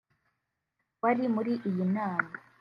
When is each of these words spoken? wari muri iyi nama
wari 1.01 1.25
muri 1.35 1.51
iyi 1.69 1.85
nama 1.95 2.31